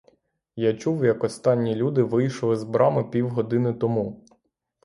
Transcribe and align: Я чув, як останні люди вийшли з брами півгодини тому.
Я 0.55 0.73
чув, 0.73 1.05
як 1.05 1.23
останні 1.23 1.75
люди 1.75 2.03
вийшли 2.03 2.55
з 2.55 2.63
брами 2.63 3.03
півгодини 3.03 3.73
тому. 3.73 4.25